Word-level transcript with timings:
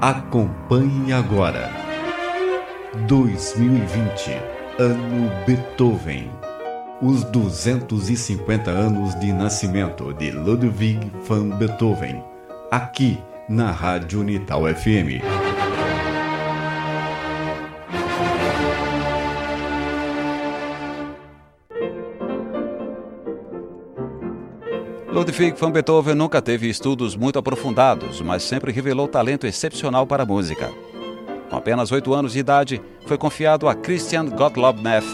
Acompanhe 0.00 1.12
agora. 1.12 1.72
2020, 3.08 4.30
ano 4.78 5.28
Beethoven. 5.44 6.30
Os 7.02 7.24
250 7.24 8.70
anos 8.70 9.18
de 9.18 9.32
nascimento 9.32 10.14
de 10.14 10.30
Ludwig 10.30 11.00
van 11.26 11.48
Beethoven. 11.48 12.22
Aqui 12.70 13.18
na 13.48 13.72
Rádio 13.72 14.20
Unital 14.20 14.72
FM. 14.72 15.37
Ludwig 25.18 25.58
van 25.58 25.72
Beethoven 25.72 26.14
nunca 26.14 26.40
teve 26.40 26.68
estudos 26.68 27.16
muito 27.16 27.40
aprofundados, 27.40 28.20
mas 28.20 28.44
sempre 28.44 28.70
revelou 28.70 29.08
talento 29.08 29.48
excepcional 29.48 30.06
para 30.06 30.22
a 30.22 30.26
música. 30.26 30.70
Com 31.50 31.56
apenas 31.56 31.90
oito 31.90 32.14
anos 32.14 32.34
de 32.34 32.38
idade, 32.38 32.80
foi 33.04 33.18
confiado 33.18 33.68
a 33.68 33.74
Christian 33.74 34.26
Gottlob 34.26 34.80
Neff, 34.80 35.08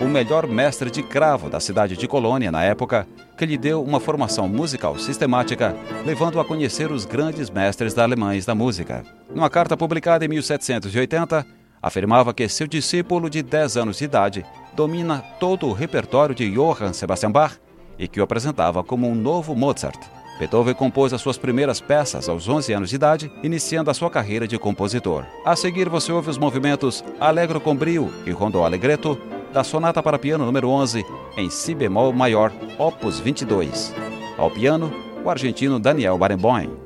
o 0.00 0.04
melhor 0.04 0.46
mestre 0.46 0.92
de 0.92 1.02
cravo 1.02 1.50
da 1.50 1.58
cidade 1.58 1.96
de 1.96 2.06
Colônia 2.06 2.52
na 2.52 2.62
época, 2.62 3.04
que 3.36 3.44
lhe 3.44 3.58
deu 3.58 3.82
uma 3.82 3.98
formação 3.98 4.48
musical 4.48 4.96
sistemática, 4.96 5.74
levando-o 6.04 6.40
a 6.40 6.44
conhecer 6.44 6.92
os 6.92 7.04
grandes 7.04 7.50
mestres 7.50 7.98
alemães 7.98 8.46
da 8.46 8.54
música. 8.54 9.02
Numa 9.34 9.50
carta 9.50 9.76
publicada 9.76 10.24
em 10.24 10.28
1780, 10.28 11.44
afirmava 11.82 12.32
que 12.32 12.48
seu 12.48 12.68
discípulo 12.68 13.28
de 13.28 13.42
10 13.42 13.76
anos 13.76 13.98
de 13.98 14.04
idade 14.04 14.46
domina 14.76 15.18
todo 15.40 15.66
o 15.66 15.72
repertório 15.72 16.32
de 16.32 16.48
Johann 16.48 16.92
Sebastian 16.92 17.32
Bach 17.32 17.58
e 17.98 18.08
que 18.08 18.20
o 18.20 18.24
apresentava 18.24 18.82
como 18.84 19.08
um 19.08 19.14
novo 19.14 19.54
Mozart. 19.54 19.98
Beethoven 20.38 20.74
compôs 20.74 21.12
as 21.12 21.20
suas 21.20 21.38
primeiras 21.38 21.80
peças 21.80 22.28
aos 22.28 22.46
11 22.46 22.72
anos 22.72 22.90
de 22.90 22.96
idade, 22.96 23.32
iniciando 23.42 23.90
a 23.90 23.94
sua 23.94 24.10
carreira 24.10 24.46
de 24.46 24.58
compositor. 24.58 25.24
A 25.44 25.56
seguir, 25.56 25.88
você 25.88 26.12
ouve 26.12 26.28
os 26.28 26.38
movimentos 26.38 27.02
Allegro 27.18 27.60
com 27.60 27.74
Brio 27.74 28.12
e 28.26 28.30
Rondó 28.30 28.64
Allegretto 28.64 29.18
da 29.52 29.64
Sonata 29.64 30.02
para 30.02 30.18
Piano 30.18 30.44
número 30.44 30.68
11, 30.68 31.04
em 31.38 31.48
Si 31.48 31.74
bemol 31.74 32.12
maior, 32.12 32.52
opus 32.78 33.18
22. 33.18 33.94
Ao 34.36 34.50
piano, 34.50 34.92
o 35.24 35.30
argentino 35.30 35.80
Daniel 35.80 36.18
Barenboim. 36.18 36.85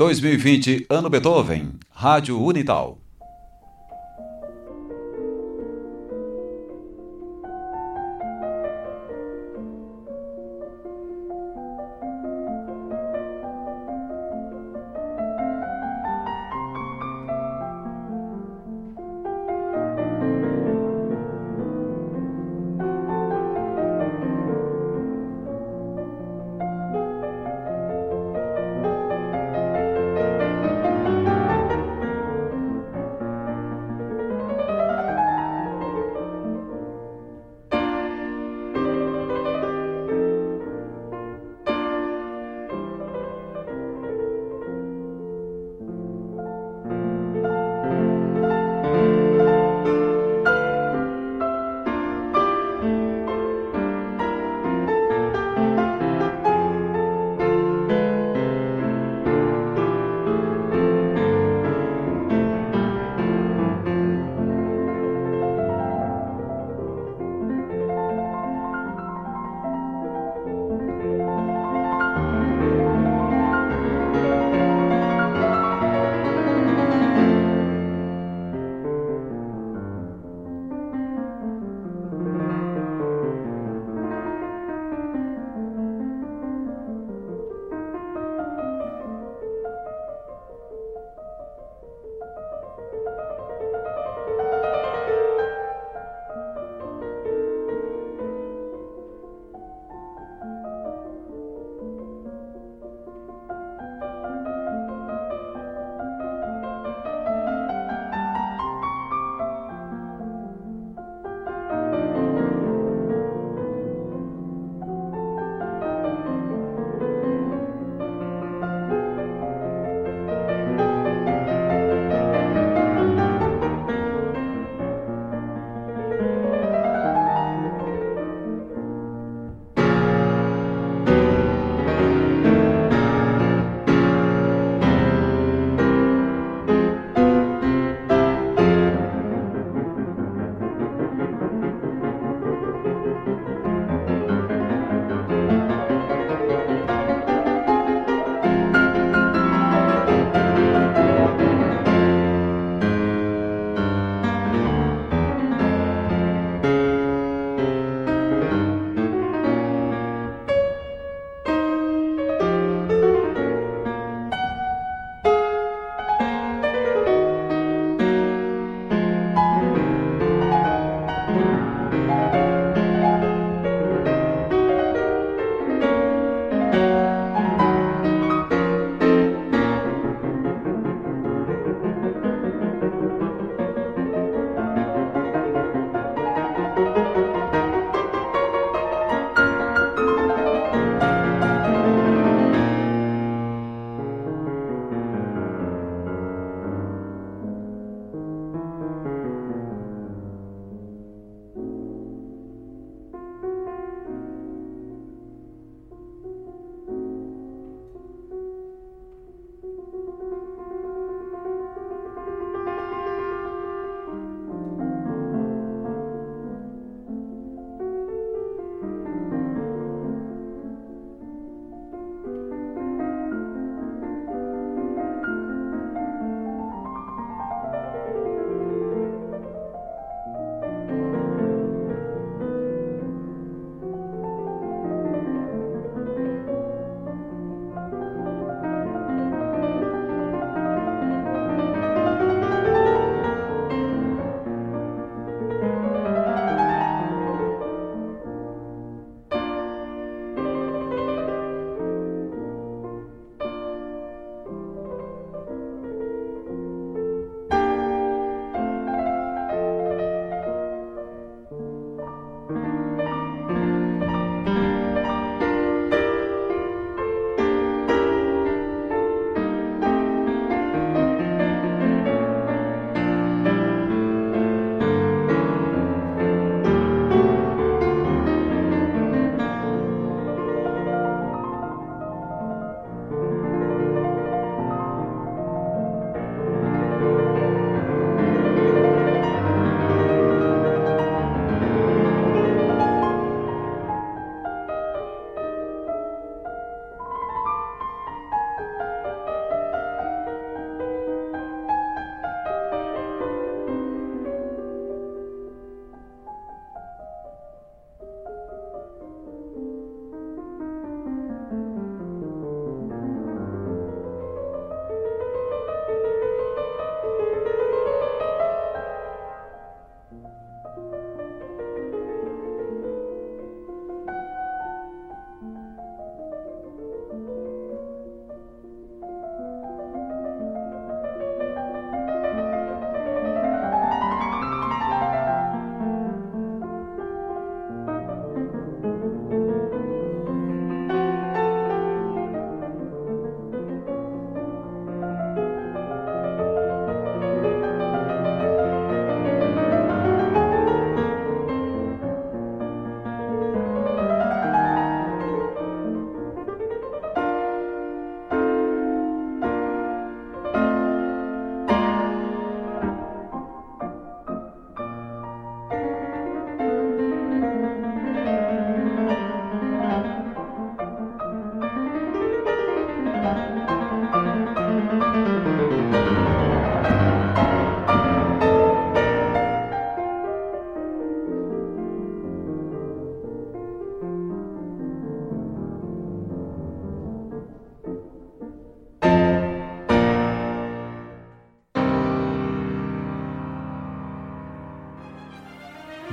2020 0.00 0.86
Ano 0.88 1.10
Beethoven, 1.10 1.78
Rádio 1.94 2.42
Unital. 2.42 2.96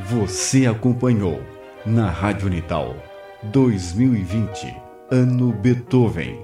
Você 0.10 0.66
acompanhou 0.66 1.42
na 1.86 2.10
Rádio 2.10 2.48
Unital 2.48 2.96
2020, 3.44 4.74
ano 5.12 5.52
Beethoven. 5.52 6.40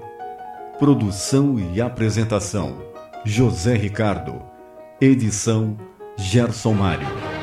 Produção 0.78 1.58
e 1.58 1.80
apresentação: 1.80 2.76
José 3.24 3.74
Ricardo. 3.74 4.42
Edição: 5.00 5.78
Gerson 6.18 6.74
Mário. 6.74 7.33